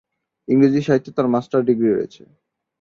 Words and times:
ইংরেজি 0.47 0.81
সাহিত্যে 0.81 1.11
তার 1.17 1.27
মাস্টার 1.33 1.59
ডিগ্রি 1.69 1.89
রয়েছে। 1.91 2.21